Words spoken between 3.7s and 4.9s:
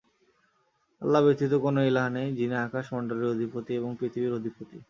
ও পৃথিবীর অধিপতি।